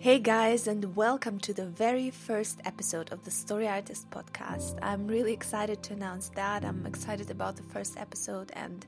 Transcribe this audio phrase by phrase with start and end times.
[0.00, 4.78] Hey guys, and welcome to the very first episode of the Story Artist podcast.
[4.80, 6.64] I'm really excited to announce that.
[6.64, 8.86] I'm excited about the first episode, and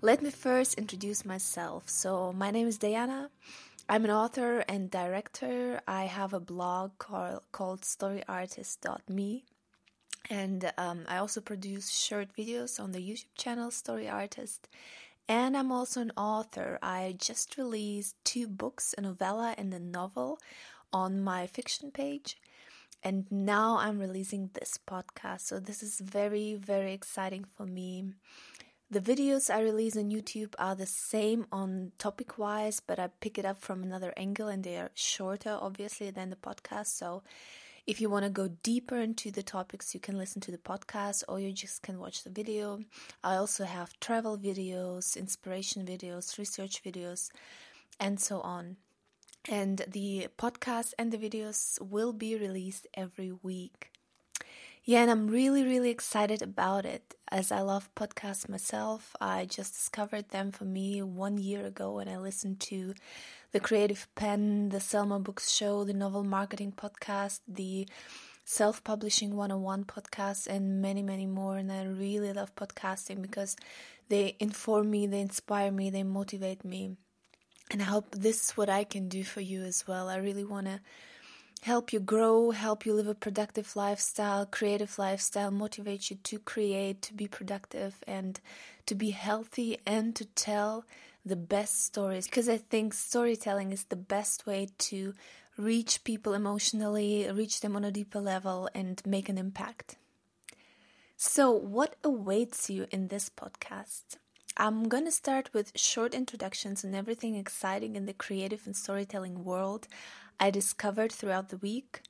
[0.00, 1.88] let me first introduce myself.
[1.88, 3.30] So, my name is Diana.
[3.88, 5.80] I'm an author and director.
[5.88, 9.44] I have a blog called, storyartist.me.
[10.30, 14.68] And um, I also produce short videos on the YouTube channel Story Artist.
[15.28, 16.78] And I'm also an author.
[16.82, 20.38] I just released two books, a novella and a novel,
[20.90, 22.38] on my fiction page.
[23.02, 25.42] And now I'm releasing this podcast.
[25.42, 28.14] So this is very, very exciting for me.
[28.90, 33.36] The videos I release on YouTube are the same on topic wise, but I pick
[33.36, 36.86] it up from another angle and they are shorter, obviously, than the podcast.
[36.86, 37.22] So
[37.88, 41.24] if you want to go deeper into the topics, you can listen to the podcast
[41.26, 42.80] or you just can watch the video.
[43.24, 47.30] I also have travel videos, inspiration videos, research videos,
[47.98, 48.76] and so on.
[49.48, 53.90] And the podcast and the videos will be released every week.
[54.84, 59.16] Yeah, and I'm really, really excited about it as I love podcasts myself.
[59.18, 62.92] I just discovered them for me one year ago when I listened to
[63.52, 67.88] the Creative Penn, the Sell More Books Show, the Novel Marketing Podcast, the
[68.44, 71.56] Self Publishing 101 podcast, and many, many more.
[71.56, 73.56] And I really love podcasting because
[74.08, 76.96] they inform me, they inspire me, they motivate me.
[77.70, 80.08] And I hope this is what I can do for you as well.
[80.08, 80.80] I really want to
[81.62, 87.02] help you grow, help you live a productive lifestyle, creative lifestyle, motivate you to create,
[87.02, 88.40] to be productive, and
[88.86, 90.84] to be healthy, and to tell
[91.24, 92.26] the best stories.
[92.26, 95.14] Because I think storytelling is the best way to
[95.56, 99.96] reach people emotionally, reach them on a deeper level, and make an impact.
[101.16, 104.16] So, what awaits you in this podcast?
[104.56, 109.44] I'm going to start with short introductions and everything exciting in the creative and storytelling
[109.44, 109.86] world
[110.40, 112.02] I discovered throughout the week.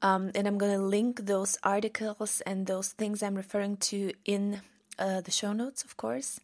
[0.00, 4.60] Um, and I'm going to link those articles and those things I'm referring to in
[4.98, 6.40] uh, the show notes, of course.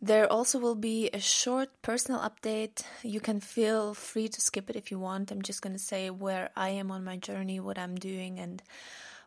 [0.00, 2.84] There also will be a short personal update.
[3.02, 5.32] You can feel free to skip it if you want.
[5.32, 8.62] I'm just going to say where I am on my journey, what I'm doing, and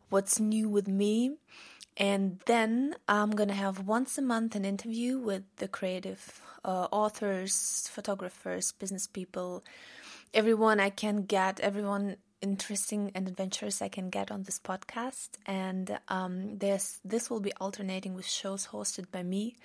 [0.09, 1.35] what's new with me.
[1.97, 6.87] And then I'm going to have once a month an interview with the creative uh,
[6.89, 9.65] authors, photographers, business people,
[10.33, 15.29] everyone I can get, everyone interesting and adventurous I can get on this podcast.
[15.45, 19.55] And um, this this will be alternating with shows hosted by me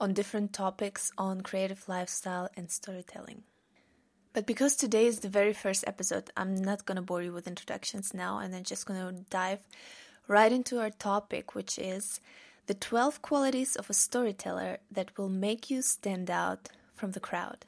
[0.00, 3.42] on different topics on creative lifestyle and storytelling.
[4.32, 8.12] But because today is the very first episode, I'm not to bore you with introductions
[8.12, 9.60] now, and I'm just to dive
[10.26, 12.20] right into our topic, which is
[12.66, 17.64] the 12 qualities of a storyteller that will make you stand out from the crowd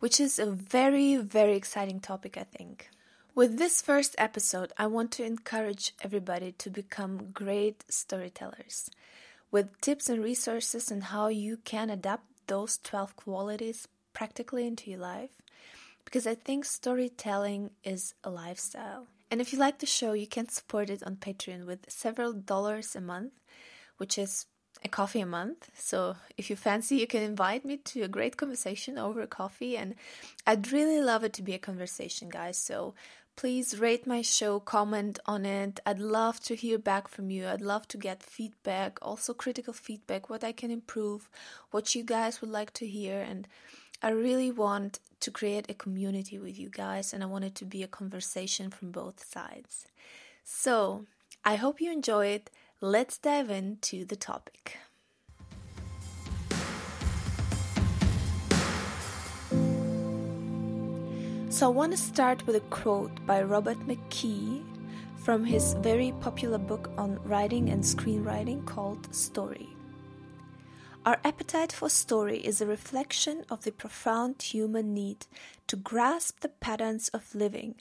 [0.00, 2.90] which is a very, very exciting topic, I think.
[3.34, 8.90] With this first episode, I want to encourage everybody to become great storytellers
[9.50, 15.00] with tips and resources on how you can adapt those 12 qualities practically into your
[15.00, 15.40] life
[16.04, 19.06] because I think storytelling is a lifestyle.
[19.30, 22.96] And if you like the show, you can support it on Patreon with several dollars
[22.96, 23.32] a month,
[23.96, 24.46] which is
[24.84, 25.70] a coffee a month.
[25.74, 29.76] So if you fancy, you can invite me to a great conversation over a coffee.
[29.76, 29.94] And
[30.46, 32.56] I'd really love it to be a conversation, guys.
[32.56, 32.94] So
[33.36, 35.80] please rate my show, comment on it.
[35.86, 37.46] I'd love to hear back from you.
[37.46, 41.28] I'd love to get feedback, also critical feedback, what I can improve,
[41.70, 43.20] what you guys would like to hear.
[43.20, 43.48] And
[44.02, 47.66] I really want to create a community with you guys, and I want it to
[47.66, 49.86] be a conversation from both sides.
[50.42, 51.04] So
[51.44, 52.50] I hope you enjoy it.
[52.82, 54.78] Let's dive into the topic.
[61.50, 64.64] So, I want to start with a quote by Robert McKee
[65.18, 69.68] from his very popular book on writing and screenwriting called Story.
[71.04, 75.26] Our appetite for story is a reflection of the profound human need
[75.66, 77.74] to grasp the patterns of living,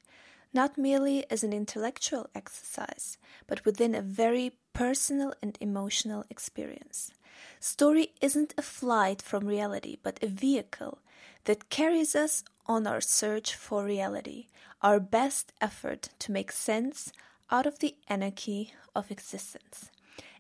[0.53, 3.17] not merely as an intellectual exercise,
[3.47, 7.11] but within a very personal and emotional experience.
[7.59, 10.99] Story isn't a flight from reality, but a vehicle
[11.45, 14.47] that carries us on our search for reality,
[14.81, 17.11] our best effort to make sense
[17.51, 19.89] out of the anarchy of existence.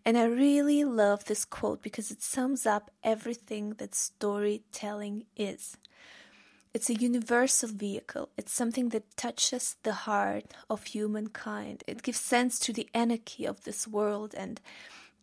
[0.05, 5.77] And I really love this quote because it sums up everything that storytelling is.
[6.71, 8.29] It's a universal vehicle.
[8.37, 11.83] It's something that touches the heart of humankind.
[11.87, 14.61] It gives sense to the anarchy of this world and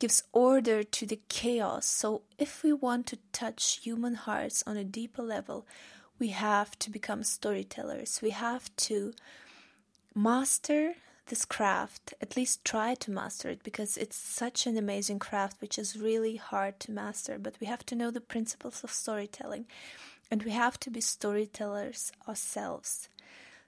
[0.01, 1.87] gives order to the chaos.
[1.87, 5.67] So, if we want to touch human hearts on a deeper level,
[6.19, 8.21] we have to become storytellers.
[8.21, 9.13] We have to
[10.15, 10.95] master
[11.27, 15.79] this craft, at least try to master it, because it's such an amazing craft which
[15.79, 17.39] is really hard to master.
[17.39, 19.67] But we have to know the principles of storytelling
[20.31, 23.09] and we have to be storytellers ourselves.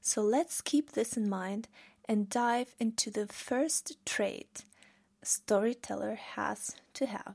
[0.00, 1.68] So let's keep this in mind
[2.08, 4.64] and dive into the first trait
[5.22, 7.34] a storyteller has to have.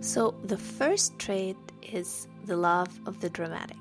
[0.00, 3.76] So, the first trait is the love of the dramatic.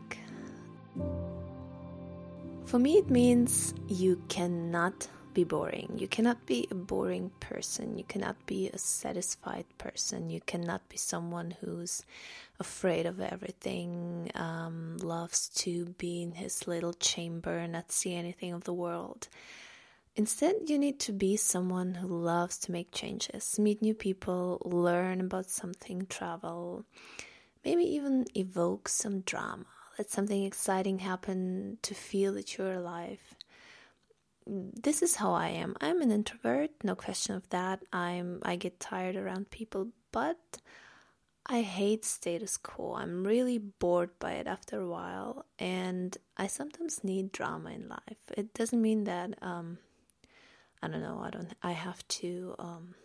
[2.65, 5.93] For me, it means you cannot be boring.
[5.97, 7.97] You cannot be a boring person.
[7.97, 10.29] You cannot be a satisfied person.
[10.29, 12.03] You cannot be someone who's
[12.59, 18.53] afraid of everything, um, loves to be in his little chamber and not see anything
[18.53, 19.27] of the world.
[20.15, 25.21] Instead, you need to be someone who loves to make changes, meet new people, learn
[25.21, 26.83] about something, travel,
[27.63, 29.65] maybe even evoke some drama.
[29.97, 33.35] Let something exciting happen to feel that you're alive
[34.51, 35.75] this is how I am.
[35.79, 37.83] I'm an introvert, no question of that.
[37.93, 40.57] I'm I get tired around people, but
[41.45, 42.95] I hate status quo.
[42.95, 48.19] I'm really bored by it after a while, and I sometimes need drama in life.
[48.35, 49.77] It doesn't mean that um,
[50.83, 51.21] I don't know.
[51.23, 51.53] I don't.
[51.63, 52.95] I have to um,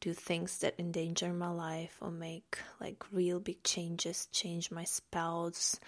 [0.00, 5.78] do things that endanger my life or make like real big changes, change my spouse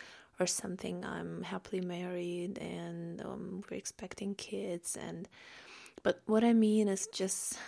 [0.40, 1.05] or something.
[1.05, 5.29] I'm happily married and um, we're expecting kids and
[6.02, 7.58] but what I mean is just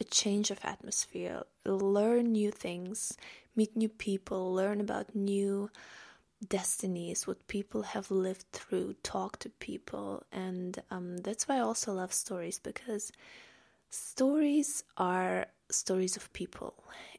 [0.00, 3.16] a change of atmosphere, learn new things,
[3.54, 5.70] meet new people, learn about new
[6.48, 11.92] destinies, what people have lived through, talk to people, and um, that's why I also
[11.92, 13.12] love stories because
[13.90, 16.74] stories are stories of people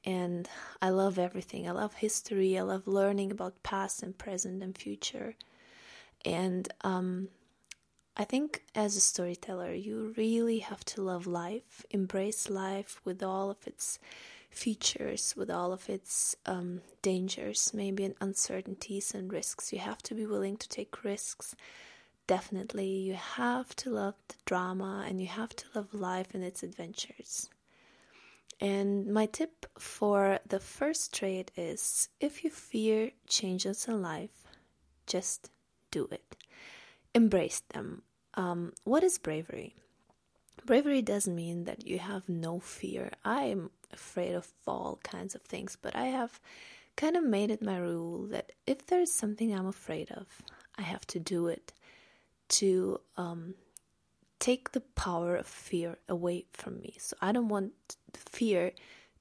[0.05, 0.47] and
[0.81, 1.67] I love everything.
[1.67, 2.57] I love history.
[2.57, 5.35] I love learning about past and present and future.
[6.23, 7.29] And um,
[8.15, 13.49] I think as a storyteller, you really have to love life, embrace life with all
[13.49, 13.97] of its
[14.51, 19.73] features, with all of its um, dangers, maybe and uncertainties and risks.
[19.73, 21.55] You have to be willing to take risks.
[22.27, 26.63] Definitely, you have to love the drama and you have to love life and its
[26.63, 27.49] adventures.
[28.59, 34.47] And my tip for the first trade is if you fear changes in life,
[35.07, 35.51] just
[35.91, 36.35] do it.
[37.13, 38.03] Embrace them.
[38.35, 39.75] Um, what is bravery?
[40.65, 43.11] Bravery doesn't mean that you have no fear.
[43.23, 46.39] I'm afraid of all kinds of things, but I have
[46.95, 50.27] kind of made it my rule that if there's something I'm afraid of,
[50.77, 51.73] I have to do it
[52.47, 53.53] to um,
[54.45, 56.95] take the power of fear away from me.
[56.99, 57.73] So I don't want
[58.13, 58.73] fear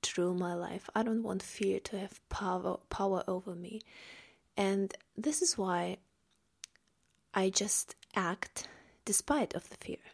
[0.03, 0.91] to rule my life.
[0.95, 3.81] I don't want fear to have power power over me.
[4.55, 5.97] And this is why
[7.33, 8.69] I just act
[9.07, 10.05] despite of the fear.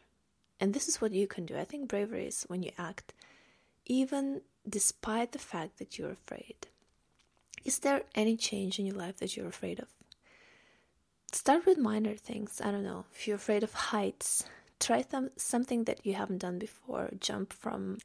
[0.61, 1.57] And this is what you can do.
[1.57, 3.13] I think bravery is when you act
[3.87, 6.69] even despite the fact that you're afraid.
[7.65, 9.89] Is there any change in your life that you're afraid of?
[11.33, 12.61] Start with minor things.
[12.65, 13.07] I don't know.
[13.13, 14.45] If you're afraid of heights,
[14.81, 17.11] try th- something that you haven't done before.
[17.21, 17.99] Jump from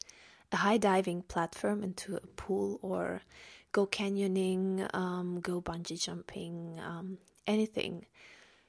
[0.52, 3.22] a high diving platform into a pool, or
[3.72, 7.18] go canyoning, um, go bungee jumping, um,
[7.48, 8.06] anything.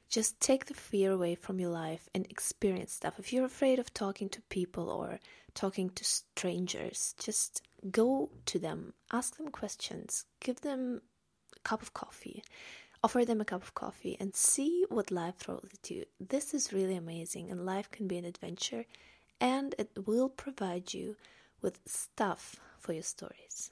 [0.08, 3.18] Just take the fear away from your life and experience stuff.
[3.18, 5.18] If you're afraid of talking to people or
[5.54, 11.02] talking to strangers, just go to them, ask them questions, give them
[11.56, 12.44] a cup of coffee
[13.02, 16.04] offer them a cup of coffee and see what life throws at you.
[16.20, 18.84] This is really amazing, and life can be an adventure,
[19.40, 21.16] and it will provide you
[21.60, 23.70] with stuff for your stories.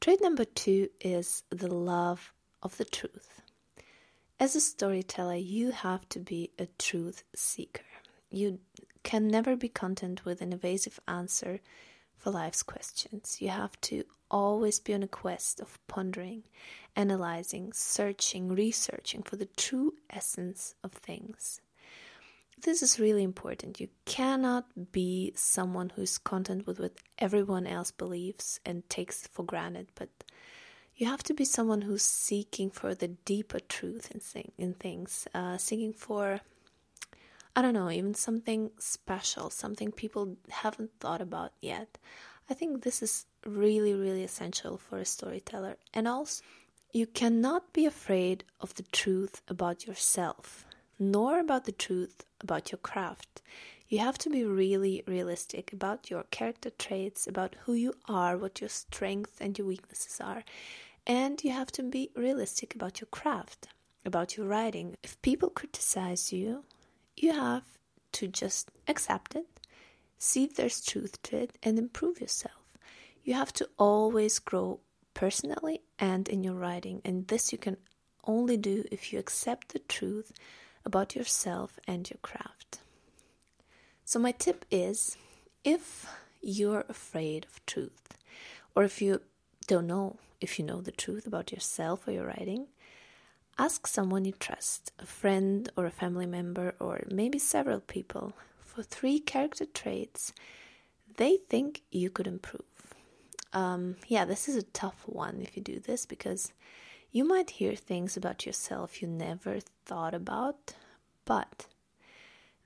[0.00, 2.32] Trait number two is the love
[2.62, 3.40] of the truth.
[4.40, 7.84] As a storyteller, you have to be a truth seeker.
[8.30, 8.58] You
[9.02, 11.60] can never be content with an evasive answer
[12.16, 13.40] for life's questions.
[13.40, 16.42] You have to always be on a quest of pondering,
[16.96, 21.60] analyzing, searching, researching for the true essence of things.
[22.60, 23.78] This is really important.
[23.78, 29.44] You cannot be someone who is content with what everyone else believes and takes for
[29.44, 30.08] granted, but
[30.96, 35.28] you have to be someone who's seeking for the deeper truth in, thing, in things,
[35.32, 36.40] uh, seeking for
[37.56, 41.98] I don't know, even something special, something people haven't thought about yet.
[42.50, 45.76] I think this is really, really essential for a storyteller.
[45.92, 46.42] And also,
[46.92, 50.64] you cannot be afraid of the truth about yourself,
[50.98, 53.42] nor about the truth about your craft.
[53.88, 58.60] You have to be really realistic about your character traits, about who you are, what
[58.60, 60.44] your strengths and your weaknesses are.
[61.06, 63.68] And you have to be realistic about your craft,
[64.04, 64.96] about your writing.
[65.02, 66.64] If people criticize you,
[67.16, 67.64] you have
[68.12, 69.46] to just accept it,
[70.18, 72.63] see if there's truth to it, and improve yourself.
[73.24, 74.80] You have to always grow
[75.14, 77.78] personally and in your writing, and this you can
[78.24, 80.32] only do if you accept the truth
[80.84, 82.80] about yourself and your craft.
[84.04, 85.16] So, my tip is
[85.64, 86.06] if
[86.42, 88.18] you're afraid of truth,
[88.74, 89.22] or if you
[89.66, 92.66] don't know if you know the truth about yourself or your writing,
[93.56, 98.82] ask someone you trust, a friend or a family member, or maybe several people, for
[98.82, 100.34] three character traits
[101.16, 102.73] they think you could improve.
[103.54, 106.52] Um, yeah, this is a tough one if you do this because
[107.12, 110.74] you might hear things about yourself you never thought about,
[111.24, 111.66] but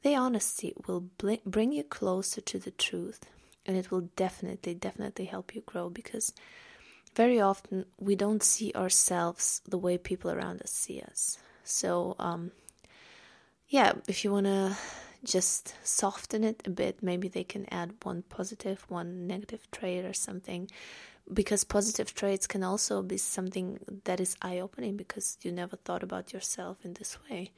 [0.03, 3.27] the honesty will bl- bring you closer to the truth
[3.67, 6.33] and it will definitely, definitely help you grow because
[7.15, 11.37] very often we don't see ourselves the way people around us see us.
[11.65, 12.53] So, um,
[13.69, 14.75] yeah, if you want to
[15.25, 20.13] just soften it a bit, maybe they can add one positive, one negative trait or
[20.13, 20.71] something.
[21.33, 26.03] Because positive traits can also be something that is eye opening because you never thought
[26.03, 27.53] about yourself in this way.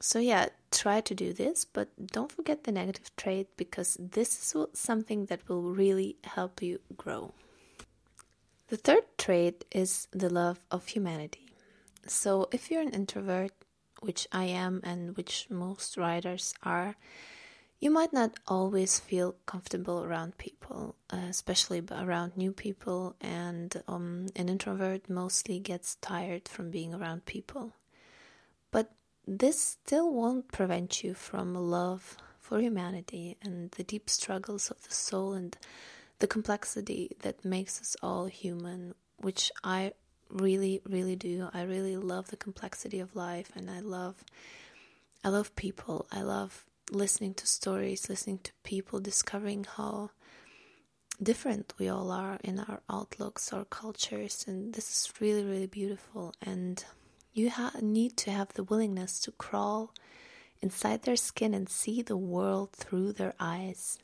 [0.00, 4.66] So, yeah, try to do this, but don't forget the negative trait because this is
[4.72, 7.32] something that will really help you grow.
[8.68, 11.46] The third trait is the love of humanity.
[12.06, 13.52] So, if you're an introvert,
[14.04, 16.96] which I am and which most writers are,
[17.80, 24.26] you might not always feel comfortable around people, uh, especially around new people, and um,
[24.36, 27.72] an introvert mostly gets tired from being around people.
[28.70, 28.92] But
[29.26, 34.94] this still won't prevent you from love for humanity and the deep struggles of the
[34.94, 35.56] soul and
[36.18, 39.92] the complexity that makes us all human, which I
[40.30, 41.48] really, really do.
[41.52, 44.24] I really love the complexity of life, and I love,
[45.22, 46.06] I love people.
[46.12, 50.10] I love listening to stories, listening to people, discovering how
[51.22, 56.34] different we all are in our outlooks, our cultures, and this is really, really beautiful.
[56.42, 56.84] And
[57.32, 59.92] you ha- need to have the willingness to crawl
[60.60, 63.98] inside their skin and see the world through their eyes.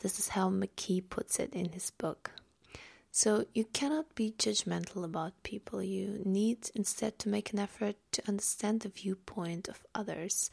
[0.00, 2.30] This is how McKee puts it in his book.
[3.10, 5.82] So you cannot be judgmental about people.
[5.82, 10.50] You need instead to make an effort to understand the viewpoint of others,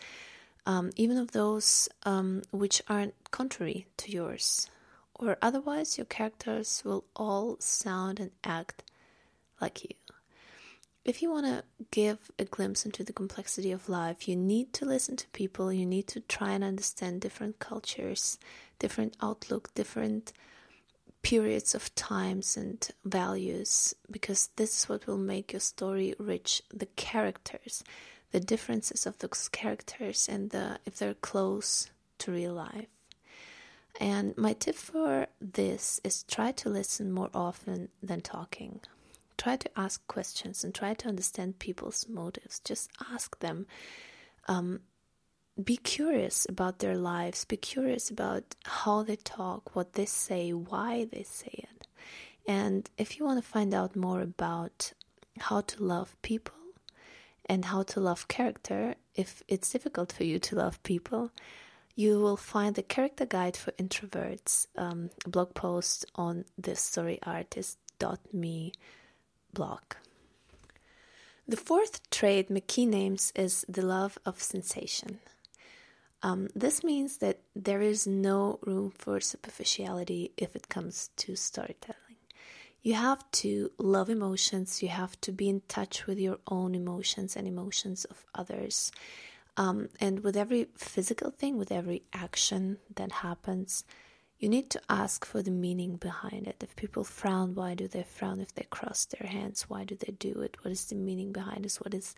[0.66, 4.70] um, even of those um, which aren't contrary to yours.
[5.14, 8.84] Or otherwise, your characters will all sound and act
[9.62, 9.92] like you.
[11.06, 14.86] If you want to give a glimpse into the complexity of life, you need to
[14.86, 18.40] listen to people, you need to try and understand different cultures,
[18.80, 20.34] different outlook, different
[21.26, 26.62] periods of times and values because this is what will make your story rich.
[26.74, 27.84] The characters
[28.36, 32.88] the differences of those characters and the, if they're close to real life.
[33.98, 38.82] And my tip for this is try to listen more often than talking.
[39.38, 42.60] Try to ask questions and try to understand people's motives.
[42.60, 43.68] Just ask them
[44.50, 44.82] um,
[45.64, 51.08] be curious about their lives, be curious about how they talk, what they say, why
[51.12, 51.88] they say it.
[52.48, 54.94] And if you want to find out more about
[55.40, 56.54] how to love people
[57.46, 61.32] and how to love character, if it's difficult for you to love people,
[61.96, 68.74] you will find the character guide for introverts um, blog post on the storyartist.me
[69.54, 69.82] blog.
[71.48, 75.20] The fourth trait McKee names is the love of sensation.
[76.26, 82.18] Um, this means that there is no room for superficiality if it comes to storytelling.
[82.82, 87.36] You have to love emotions, you have to be in touch with your own emotions
[87.36, 88.92] and emotions of others.
[89.56, 93.84] Um, and with every physical thing, with every action that happens,
[94.40, 96.56] you need to ask for the meaning behind it.
[96.64, 98.40] If people frown, why do they frown?
[98.40, 100.58] If they cross their hands, why do they do it?
[100.64, 101.80] What is the meaning behind this?
[101.80, 102.16] What is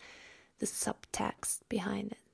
[0.59, 2.26] the subtext behind it?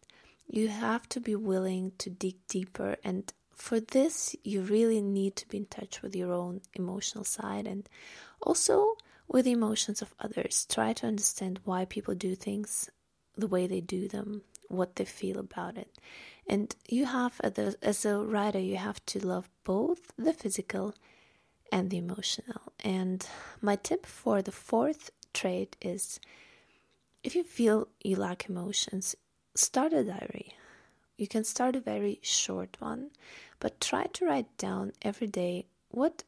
[0.48, 5.48] You have to be willing to dig deeper and for this you really need to
[5.48, 7.88] be in touch with your own emotional side and
[8.42, 8.94] also
[9.28, 12.90] with the emotions of others try to understand why people do things
[13.38, 15.98] the way they do them what they feel about it
[16.48, 20.94] And you have, as a writer, you have to love both the physical
[21.72, 22.74] and the emotional.
[22.84, 23.26] And
[23.62, 26.20] my tip for the fourth trait is
[27.24, 29.16] if you feel you lack emotions,
[29.56, 30.54] start a diary.
[31.18, 33.12] You can start a very short one,
[33.60, 36.24] but try to write down every day what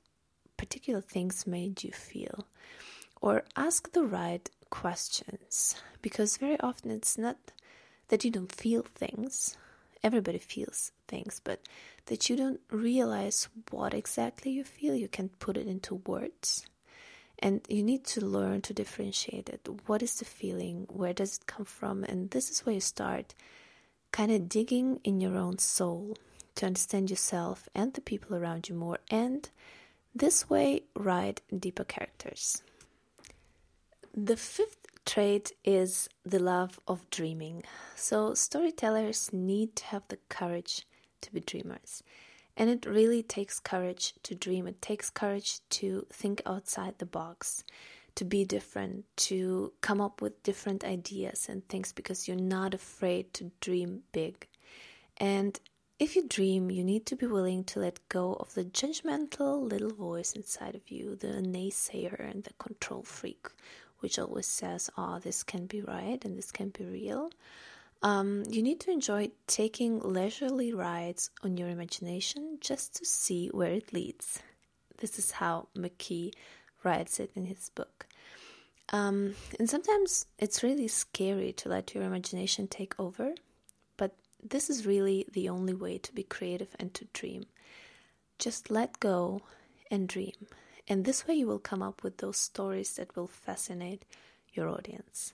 [0.57, 2.47] particular things made you feel.
[3.21, 7.37] Or ask the right questions, because very often it's not
[8.09, 9.57] that you don't feel things,
[10.03, 11.61] everybody feels things, but
[12.05, 14.93] that you don't realize what exactly you feel.
[14.93, 16.67] You can't put it into words.
[17.39, 19.67] And you need to learn to differentiate it.
[19.85, 20.87] What is the feeling?
[20.89, 22.03] Where does it come from?
[22.03, 23.33] And this is where you start
[24.11, 26.17] kind of digging in your own soul
[26.55, 28.99] to understand yourself and the people around you more.
[29.11, 29.49] And
[30.15, 32.63] this way, write deeper characters.
[34.13, 37.63] The fifth trait is the love of dreaming.
[37.95, 40.87] So, storytellers need to have the courage
[41.21, 42.01] to be dreamers.
[42.57, 44.67] And it really takes courage to dream.
[44.67, 47.63] It takes courage to think outside the box,
[48.15, 53.33] to be different, to come up with different ideas and things because you're not afraid
[53.33, 54.47] to dream big.
[55.17, 55.59] And
[55.99, 59.93] if you dream, you need to be willing to let go of the judgmental little
[59.93, 63.47] voice inside of you, the naysayer and the control freak
[63.99, 67.31] which always says, oh, this can be right and this can be real.
[68.05, 73.71] Um, you need to enjoy taking leisurely rides on your imagination just to see where
[73.71, 74.43] it leads.
[74.99, 76.31] This is how McKee
[76.83, 78.05] writes it in his book.
[78.93, 83.33] Um, and sometimes it's really scary to let your imagination take over,
[83.97, 87.45] but this is really the only way to be creative and to dream.
[88.37, 89.41] Just let go
[89.89, 90.45] and dream.
[90.87, 94.05] And this way, you will come up with those stories that will fascinate
[94.53, 95.33] your audience.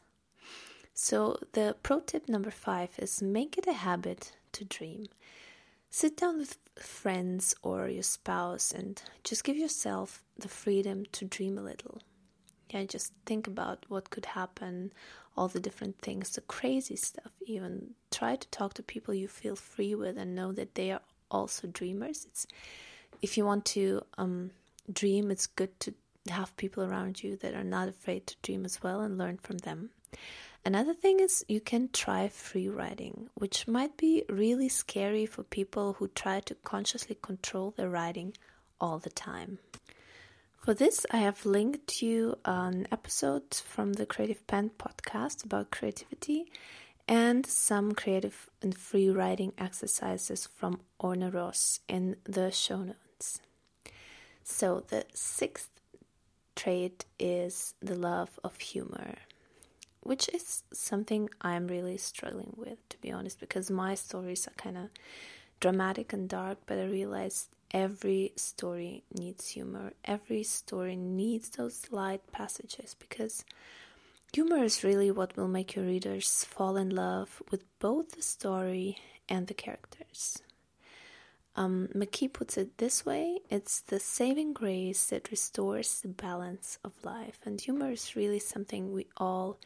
[0.94, 5.08] So, the pro tip number five is make it a habit to dream.
[5.90, 11.58] Sit down with friends or your spouse and just give yourself the freedom to dream
[11.58, 12.02] a little.
[12.70, 14.94] Yeah, just think about what could happen,
[15.36, 17.96] all the different things, the crazy stuff, even.
[18.10, 21.68] Try to talk to people you feel free with and know that they are also
[21.68, 22.26] dreamers.
[22.26, 22.48] It's
[23.22, 24.52] if you want to um,
[24.92, 25.94] dream, it's good to
[26.30, 29.58] have people around you that are not afraid to dream as well and learn from
[29.60, 29.90] them.
[30.64, 35.94] Another thing is you can try free writing, which might be really scary for people
[35.94, 38.34] who try to consciously control their writing
[38.80, 39.58] all the time.
[40.60, 46.46] For this, I have linked you an episode from the Creative Penn podcast about creativity
[47.08, 53.42] and some creative and free writing exercises from Orna Ross in the show notes.
[54.44, 55.72] So, the sixth
[56.56, 59.16] trait is the love of humor,
[60.02, 64.78] which is something I'm really struggling with, to be honest, because my stories are kind
[64.78, 64.90] of
[65.60, 69.94] dramatic and dark, but I realized every story needs humor.
[70.04, 73.46] Every story needs those light passages because
[74.34, 78.98] humor is really what will make your readers fall in love with both the story
[79.30, 80.42] and the characters.
[81.56, 86.94] Um, McKee puts it this way it's the saving grace that restores the balance of
[87.04, 89.60] life, and humor is really something we all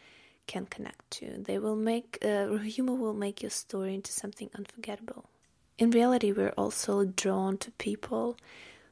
[0.47, 1.43] can connect to.
[1.43, 5.29] They will make uh, humor will make your story into something unforgettable.
[5.77, 8.37] In reality, we're also drawn to people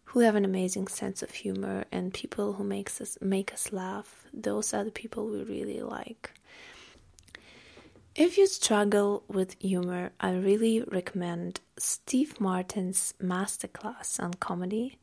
[0.06, 4.26] who have an amazing sense of humor and people who makes us make us laugh.
[4.34, 6.32] Those are the people we really like.
[8.16, 15.00] If you struggle with humor, I really recommend Steve Martin's masterclass on comedy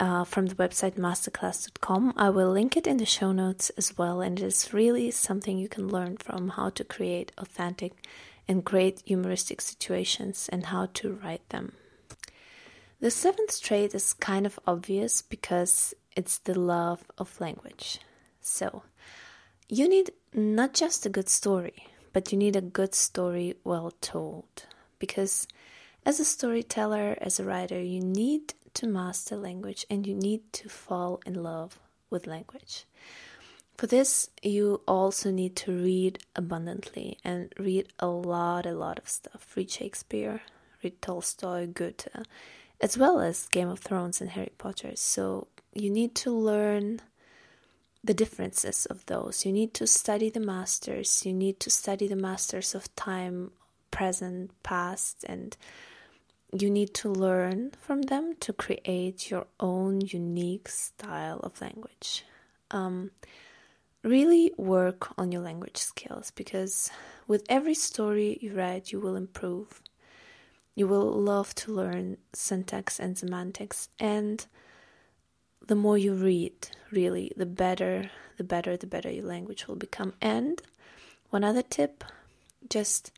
[0.00, 2.14] uh, from the website masterclass.com.
[2.16, 5.58] I will link it in the show notes as well, and it is really something
[5.58, 7.92] you can learn from how to create authentic
[8.46, 11.72] and great humoristic situations and how to write them.
[13.00, 18.00] The seventh trait is kind of obvious because it's the love of language.
[18.40, 18.82] So,
[19.68, 24.64] you need not just a good story but you need a good story well told.
[24.98, 25.46] Because
[26.06, 30.68] as a storyteller, as a writer, you need to master language and you need to
[30.68, 31.78] fall in love
[32.10, 32.84] with language.
[33.76, 39.08] For this, you also need to read abundantly and read a lot, a lot of
[39.08, 39.52] stuff.
[39.56, 40.42] Read Shakespeare,
[40.82, 42.06] read Tolstoy, Goethe,
[42.80, 44.92] as well as Game of Thrones and Harry Potter.
[44.94, 47.00] So you need to learn
[48.04, 49.44] the differences of those.
[49.44, 53.50] You need to study the masters, you need to study the masters of time,
[53.90, 55.56] present, past, and
[56.58, 62.24] you need to learn from them to create your own unique style of language.
[62.70, 63.10] Um,
[64.02, 66.90] really work on your language skills because
[67.26, 69.80] with every story you write, you will improve.
[70.74, 74.46] you will love to learn syntax and semantics and
[75.66, 80.12] the more you read really the better the better the better your language will become
[80.20, 80.62] and
[81.30, 82.04] one other tip
[82.68, 83.12] just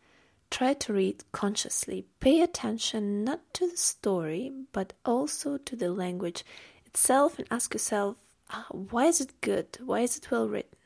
[0.50, 2.06] try to read consciously.
[2.20, 6.44] Pay attention not to the story but also to the language
[6.84, 8.16] itself and ask yourself
[8.50, 9.78] ah, why is it good?
[9.84, 10.78] Why is it well written?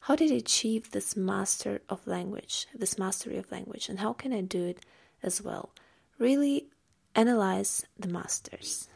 [0.00, 4.32] How did I achieve this master of language this mastery of language and how can
[4.32, 4.84] I do it
[5.22, 5.70] as well?
[6.18, 6.66] Really
[7.14, 8.88] analyze the masters.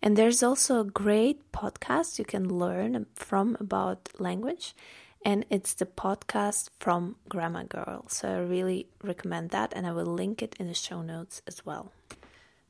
[0.00, 4.74] And there's also a great podcast you can learn from about language,
[5.24, 8.04] and it's the podcast from Grammar Girl.
[8.08, 11.64] So I really recommend that, and I will link it in the show notes as
[11.64, 11.92] well.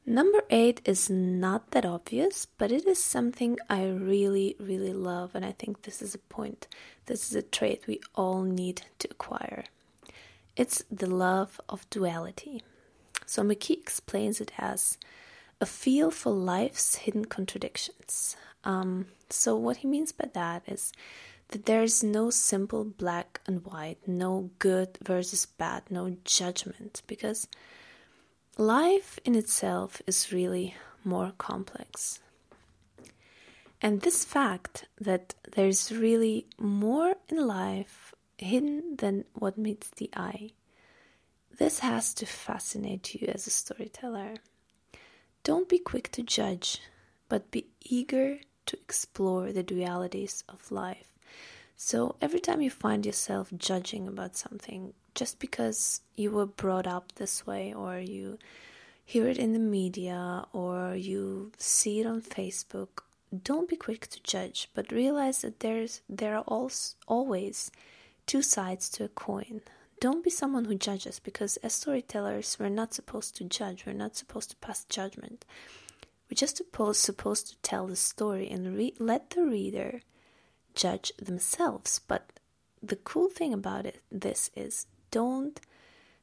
[0.05, 5.45] Number eight is not that obvious, but it is something I really, really love, and
[5.45, 6.67] I think this is a point,
[7.07, 9.65] this is a trait we all need to acquire.
[10.57, 12.63] It's the love of duality.
[13.27, 14.99] So McKee explains it as
[15.61, 18.37] a feel for life's hidden contradictions.
[18.65, 20.93] Um, so, what he means by that is
[21.53, 27.49] that there is no simple black and white, no good versus bad, no judgment, because
[28.59, 32.21] life in itself is really more complex.
[33.81, 40.51] And this fact that there's really more in life hidden than what meets the eye
[41.59, 44.35] this has to fascinate you as a storyteller.
[45.45, 46.81] Don't be quick to judge,
[47.29, 51.12] but be eager to explore the dualities of life.
[51.85, 57.11] So every time you find yourself judging about something just because you were brought up
[57.17, 58.39] this way or you
[59.05, 63.03] hear it in the media or you see it on Facebook,
[63.43, 66.45] don't be quick to judge, but realize that there's there are
[67.09, 67.73] always
[68.27, 69.61] two sides to a coin.
[69.99, 74.15] Don't be someone who judges because as storytellers we're not supposed to judge we're not
[74.15, 75.45] supposed to pass judgment.
[76.31, 80.03] We're just supposed, supposed to tell the story and re- let the reader
[80.75, 82.01] judge themselves.
[82.07, 82.31] But
[82.83, 85.61] the cool thing about it this is don't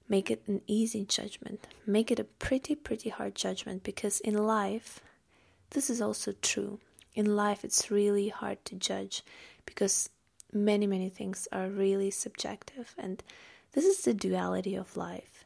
[0.07, 1.67] make it an easy judgment.
[1.85, 4.99] Make it a pretty pretty hard judgment because in life
[5.71, 6.79] this is also true.
[7.13, 9.23] In life it's really hard to judge
[9.65, 10.09] because
[10.51, 12.95] many many things are really subjective.
[12.97, 13.23] And
[13.73, 15.45] this is the duality of life,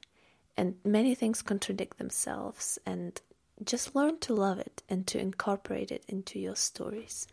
[0.55, 3.19] and many things contradict themselves, and
[3.63, 7.27] just learn to love it and to incorporate it into your stories.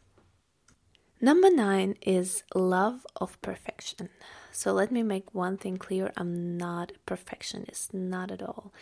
[1.20, 4.08] Number nine is love of perfection.
[4.52, 8.72] So let me make one thing clear I'm not a perfectionist, not at all.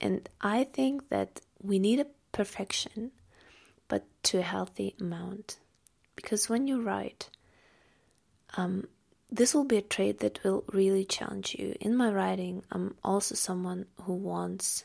[0.00, 3.12] And I think that we need a perfection,
[3.88, 5.58] but to a healthy amount.
[6.16, 7.30] Because when you write,
[8.58, 8.88] um,
[9.30, 11.76] this will be a trait that will really challenge you.
[11.80, 14.84] In my writing, I'm also someone who wants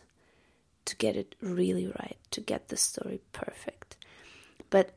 [0.86, 3.98] to get it really right, to get the story perfect.
[4.70, 4.94] But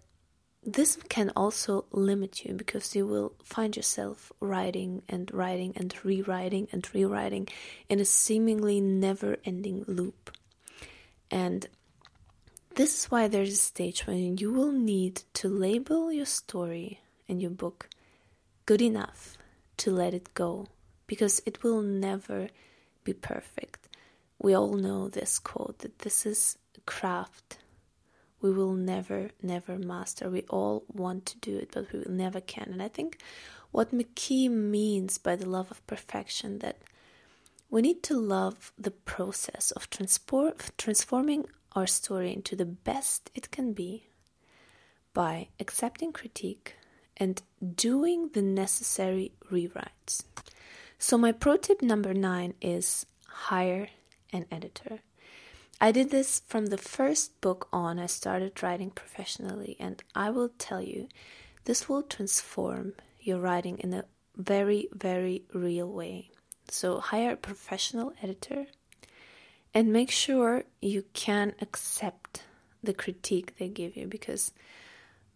[0.67, 6.69] this can also limit you because you will find yourself writing and writing and rewriting
[6.73, 7.49] and rewriting
[7.89, 10.31] in a seemingly never ending loop.
[11.31, 11.67] And
[12.77, 17.41] this is why there's a stage when you will need to label your story and
[17.41, 17.89] your book
[18.67, 19.37] good enough
[19.77, 20.67] to let it go
[21.07, 22.49] because it will never
[23.05, 23.89] be perfect.
[24.39, 27.59] We all know this quote that this is craft
[28.45, 30.29] we will never, never master.
[30.29, 32.69] We all want to do it, but we never can.
[32.73, 33.19] And I think
[33.73, 36.77] what McKee means by the love of perfection that
[37.71, 43.51] we need to love the process of transport, transforming our story into the best it
[43.51, 44.09] can be
[45.15, 46.75] by accepting critique,
[47.17, 47.41] and
[47.75, 50.23] doing the necessary rewrites.
[50.99, 53.89] So, my pro tip number nine is hire
[54.35, 54.99] an editor.
[55.85, 60.49] I did this from the first book on, I started writing professionally, and I will
[60.49, 61.09] tell you,
[61.67, 66.31] this will transform your writing in a very, very real way.
[66.71, 68.65] So, hire a professional editor
[69.75, 72.45] and make sure you can accept
[72.83, 74.53] the critique they give you because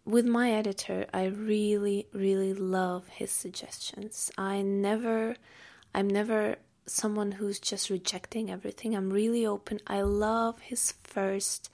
[0.03, 4.31] with my editor, I really, really love his suggestions.
[4.35, 5.35] I never,
[5.93, 8.95] I'm never someone who's just rejecting everything.
[8.95, 9.79] I'm really open.
[9.87, 11.69] I love his first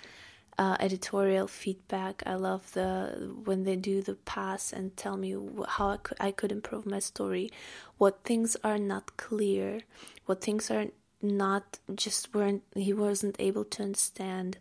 [0.58, 2.24] uh, editorial feedback.
[2.26, 5.36] I love the when they do the pass and tell me
[5.68, 7.52] how I could I could improve my story,
[7.98, 9.82] what things are not clear,
[10.26, 10.88] what things are
[11.22, 14.58] not just weren't he wasn't able to understand.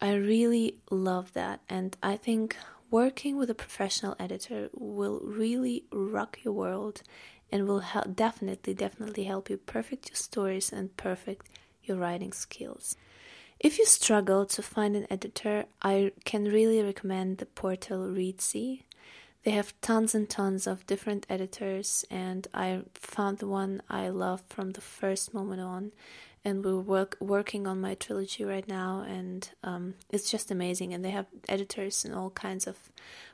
[0.00, 2.56] I really love that, and I think
[2.90, 7.02] working with a professional editor will really rock your world
[7.50, 11.48] and will help, definitely, definitely help you perfect your stories and perfect
[11.84, 12.96] your writing skills.
[13.60, 18.82] If you struggle to find an editor, I can really recommend the portal Reedsy.
[19.44, 24.42] They have tons and tons of different editors, and I found the one I love
[24.48, 25.92] from the first moment on.
[26.46, 30.92] And we're work, working on my trilogy right now, and um, it's just amazing.
[30.92, 32.76] And they have editors in all kinds of,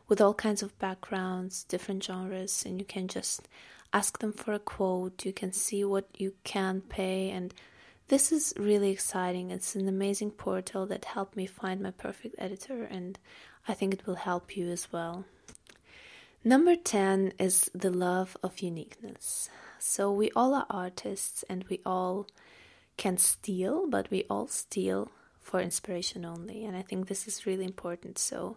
[0.06, 3.48] with all kinds of backgrounds, different genres, and you can just
[3.92, 5.24] ask them for a quote.
[5.24, 7.54] You can see what you can pay, and
[8.08, 9.50] this is really exciting.
[9.50, 13.18] It's an amazing portal that helped me find my perfect editor, and
[13.68, 15.24] I think it will help you as well.
[16.42, 19.50] Number 10 is the love of uniqueness.
[19.78, 22.26] So, we all are artists and we all
[22.96, 26.64] can steal, but we all steal for inspiration only.
[26.64, 28.18] And I think this is really important.
[28.18, 28.56] So,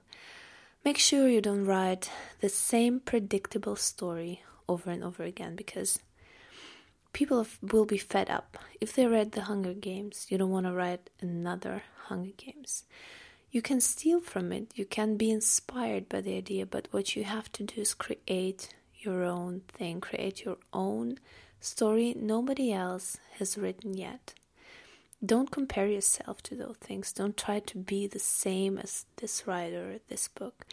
[0.85, 5.99] make sure you don't write the same predictable story over and over again because
[7.13, 8.57] people will be fed up.
[8.81, 12.83] If they read The Hunger Games, you don't want to write another Hunger Games.
[13.51, 17.23] You can steal from it, you can be inspired by the idea, but what you
[17.23, 21.19] have to do is create your own thing, create your own
[21.59, 24.33] story nobody else has written yet.
[25.25, 27.13] Don't compare yourself to those things.
[27.13, 30.65] Don't try to be the same as this writer, this book.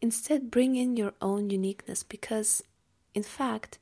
[0.00, 2.62] Instead, bring in your own uniqueness because,
[3.16, 3.78] in fact,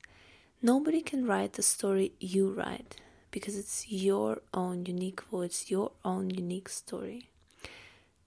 [0.65, 2.97] Nobody can write the story you write
[3.31, 7.29] because it's your own unique voice, your own unique story.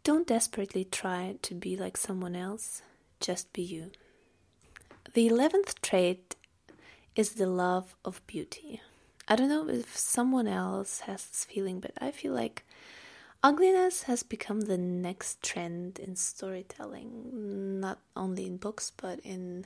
[0.03, 2.83] Don't desperately try to be like someone else,
[3.19, 3.89] just be you.
[5.15, 6.35] The 11th trait
[7.15, 8.81] is the love of beauty.
[9.27, 12.67] I don't know if someone else has this feeling, but I feel like
[13.41, 19.65] ugliness has become the next trend in storytelling, not only in books, but in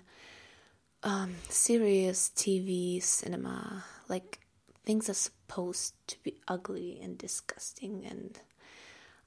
[1.04, 4.40] um, serious TV, cinema, like
[4.86, 8.40] things are supposed to be ugly and disgusting and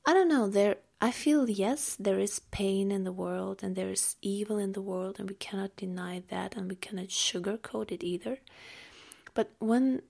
[0.06, 3.90] I don't know, there I feel yes, there is pain in the world and there
[3.90, 8.02] is evil in the world and we cannot deny that and we cannot sugarcoat it
[8.02, 8.38] either.
[9.34, 10.02] But when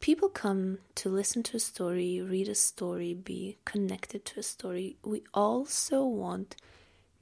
[0.00, 4.96] people come to listen to a story, read a story, be connected to a story,
[5.02, 6.56] we also want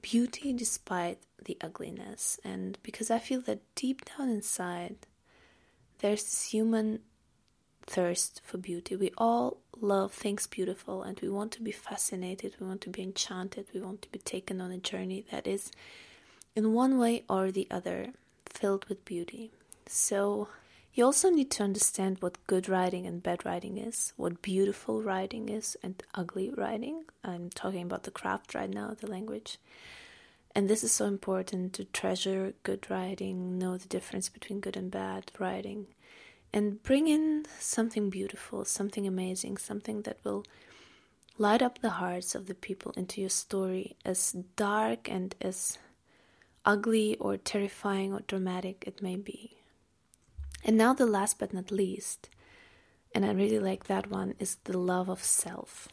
[0.01, 2.39] beauty despite the ugliness.
[2.43, 4.95] And because I feel that deep down inside,
[5.99, 6.99] there's this human
[7.85, 8.95] thirst for beauty.
[8.95, 13.01] We all love things beautiful and we want to be fascinated, we want to be
[13.01, 15.71] enchanted, we want to be taken on a journey that is,
[16.55, 18.13] in one way or the other,
[18.45, 19.51] filled with beauty.
[19.87, 20.49] So,
[20.93, 25.47] you also need to understand what good writing and bad writing is, what beautiful writing
[25.47, 27.03] is and ugly writing.
[27.23, 29.59] I'm talking about the craft right now, the language.
[30.57, 34.89] And this is so important to treasure good writing, know the difference between good and
[34.89, 35.85] bad writing,
[36.51, 40.43] and bring in something beautiful, something amazing, something that will
[41.37, 45.77] light up the hearts of the people into your story, as dark and as
[46.65, 49.57] ugly or terrifying or dramatic it may be.
[50.63, 52.31] And now, the last but not least,
[53.13, 55.87] and I really like that one, is the love of self.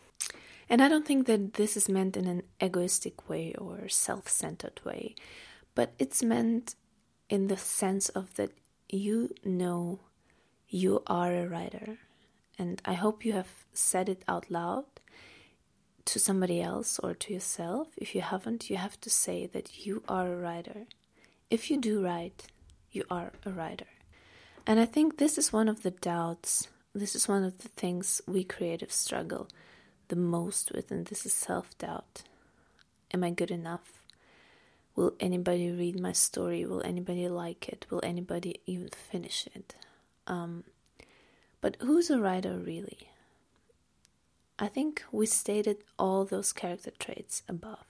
[0.68, 4.80] And I don't think that this is meant in an egoistic way or self centered
[4.84, 5.14] way,
[5.74, 6.74] but it's meant
[7.28, 8.52] in the sense of that
[8.88, 10.00] you know
[10.68, 11.98] you are a writer.
[12.58, 14.84] And I hope you have said it out loud
[16.04, 17.88] to somebody else or to yourself.
[17.96, 20.86] If you haven't, you have to say that you are a writer.
[21.50, 22.46] If you do write,
[22.90, 23.86] you are a writer.
[24.66, 28.22] And I think this is one of the doubts, this is one of the things
[28.26, 29.48] we creatives struggle
[30.08, 32.22] the most with, and this is self doubt.
[33.12, 34.00] Am I good enough?
[34.96, 36.64] Will anybody read my story?
[36.64, 37.86] Will anybody like it?
[37.90, 39.74] Will anybody even finish it?
[40.26, 40.64] Um,
[41.60, 43.10] but who's a writer really?
[44.58, 47.84] I think we stated all those character traits above.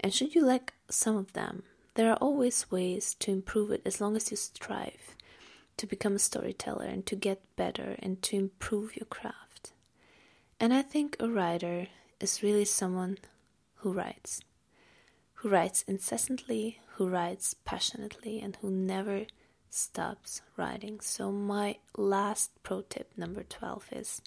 [0.00, 4.00] And should you lack some of them, there are always ways to improve it as
[4.00, 5.16] long as you strive
[5.76, 9.49] to become a storyteller and to get better and to improve your craft.
[10.62, 11.86] And I think a writer
[12.20, 13.16] is really someone
[13.76, 14.42] who writes,
[15.36, 19.24] who writes incessantly, who writes passionately, and who never
[19.70, 21.00] stops writing.
[21.00, 24.20] So, my last pro tip, number 12, is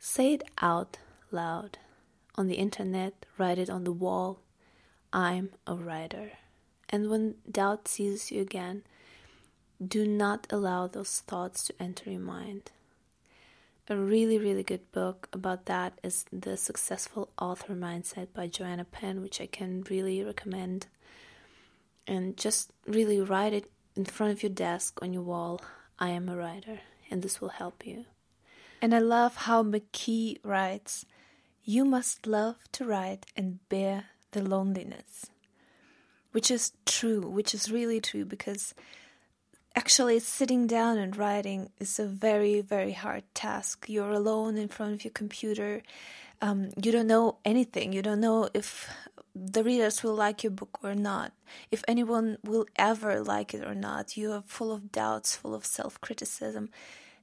[0.00, 0.98] say it out
[1.30, 1.78] loud
[2.34, 4.40] on the internet, write it on the wall.
[5.12, 6.32] I'm a writer.
[6.88, 8.82] And when doubt seizes you again,
[9.80, 12.72] do not allow those thoughts to enter your mind.
[13.90, 19.20] A really, really good book about that is The Successful Author Mindset by Joanna Penn,
[19.20, 20.86] which I can really recommend.
[22.06, 25.60] And just really write it in front of your desk on your wall
[25.98, 26.78] I am a writer,
[27.10, 28.04] and this will help you.
[28.80, 31.04] And I love how McKee writes
[31.64, 35.26] You must love to write and bear the loneliness.
[36.30, 38.72] Which is true, which is really true because
[39.74, 43.86] actually sitting down and writing is a very, very hard task.
[43.88, 45.82] You're alone in front of your computer.
[46.42, 47.92] Um, you don't know anything.
[47.92, 48.88] You don't know if
[49.34, 51.32] the readers will like your book or not,
[51.70, 54.16] if anyone will ever like it or not.
[54.16, 56.70] You are full of doubts, full of self criticism.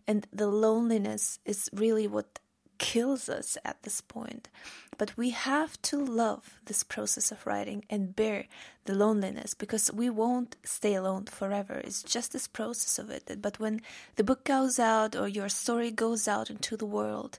[0.07, 2.39] And the loneliness is really what
[2.77, 4.49] kills us at this point.
[4.97, 8.45] But we have to love this process of writing and bear
[8.85, 11.75] the loneliness because we won't stay alone forever.
[11.83, 13.41] It's just this process of it.
[13.41, 13.81] But when
[14.15, 17.37] the book goes out or your story goes out into the world,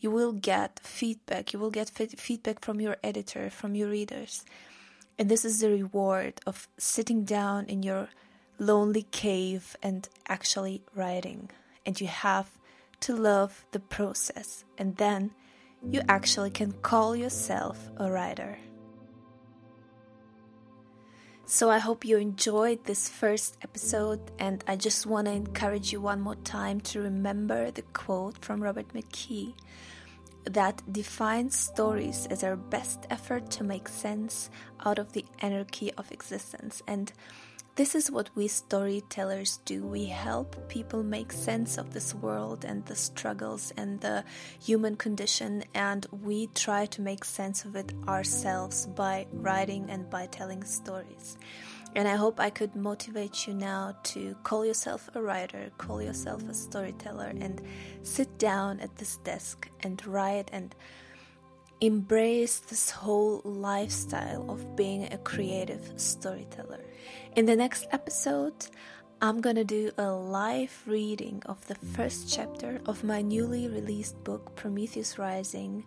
[0.00, 1.52] you will get feedback.
[1.52, 4.44] You will get feedback from your editor, from your readers.
[5.18, 8.08] And this is the reward of sitting down in your
[8.58, 11.50] lonely cave and actually writing.
[11.84, 12.50] And you have
[13.00, 15.32] to love the process, and then
[15.82, 18.58] you actually can call yourself a writer.
[21.48, 26.00] So, I hope you enjoyed this first episode, and I just want to encourage you
[26.00, 29.54] one more time to remember the quote from Robert McKee
[30.44, 34.50] that defines stories as our best effort to make sense
[34.84, 36.82] out of the anarchy of existence.
[36.88, 37.12] And
[37.76, 39.86] this is what we storytellers do.
[39.86, 44.24] We help people make sense of this world and the struggles and the
[44.58, 50.24] human condition, and we try to make sense of it ourselves by writing and by
[50.26, 51.36] telling stories.
[51.94, 56.48] And I hope I could motivate you now to call yourself a writer, call yourself
[56.48, 57.60] a storyteller, and
[58.02, 60.74] sit down at this desk and write and
[61.80, 66.80] embrace this whole lifestyle of being a creative storyteller.
[67.34, 68.66] In the next episode,
[69.20, 74.56] I'm gonna do a live reading of the first chapter of my newly released book,
[74.56, 75.84] Prometheus Rising,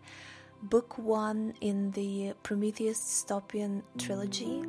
[0.61, 4.63] book one in the Prometheus Dystopian trilogy.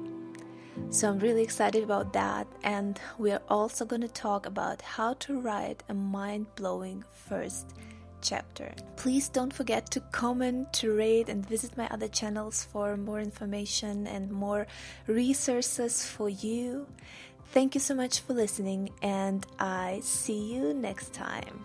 [0.89, 5.83] So I'm really excited about that, and we're also gonna talk about how to write
[5.91, 7.75] a mind blowing first
[8.23, 8.73] chapter.
[8.97, 14.07] Please don't forget to comment, to rate, and visit my other channels for more information
[14.07, 14.67] and more
[15.07, 16.87] resources for you.
[17.53, 21.65] Thank you so much for listening, and I see you next time.